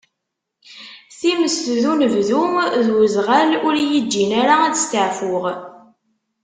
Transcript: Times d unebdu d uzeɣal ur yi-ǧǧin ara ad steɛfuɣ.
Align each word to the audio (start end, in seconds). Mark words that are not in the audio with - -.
Times 1.19 1.55
d 1.79 1.83
unebdu 1.91 2.41
d 2.85 2.87
uzeɣal 2.99 3.51
ur 3.67 3.75
yi-ǧǧin 3.89 4.31
ara 4.41 4.55
ad 4.67 4.75
steɛfuɣ. 4.83 5.45